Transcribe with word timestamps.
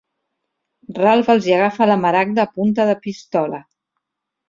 Ralph 0.99 1.29
els 1.35 1.51
hi 1.51 1.55
agafa 1.59 1.89
la 1.91 1.99
maragda 2.07 2.49
a 2.49 2.53
punta 2.59 2.91
de 2.93 2.99
pistola. 3.09 3.65